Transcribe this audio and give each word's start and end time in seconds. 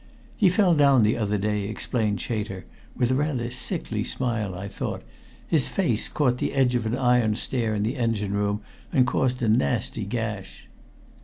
"He 0.35 0.49
fell 0.49 0.73
down 0.73 1.03
the 1.03 1.15
other 1.15 1.37
day," 1.37 1.65
explained 1.69 2.19
Chater, 2.19 2.65
with 2.95 3.11
a 3.11 3.13
rather 3.13 3.51
sickly 3.51 4.03
smile, 4.03 4.55
I 4.55 4.67
thought. 4.67 5.03
"His 5.47 5.67
face 5.67 6.07
caught 6.07 6.39
the 6.39 6.53
edge 6.53 6.73
of 6.73 6.87
an 6.87 6.97
iron 6.97 7.35
stair 7.35 7.75
in 7.75 7.83
the 7.83 7.97
engine 7.97 8.33
room, 8.33 8.61
and 8.91 9.05
caused 9.05 9.43
a 9.43 9.47
nasty 9.47 10.05
gash." 10.05 10.67